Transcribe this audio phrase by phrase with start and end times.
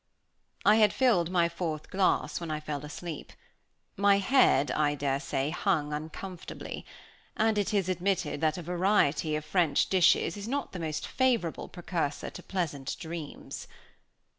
[0.65, 3.33] I had filled my fourth glass when I fell asleep.
[3.95, 6.87] My head, I daresay, hung uncomfortably;
[7.37, 11.67] and it is admitted that a variety of French dishes is not the most favorable
[11.67, 13.67] precursor to pleasant dreams.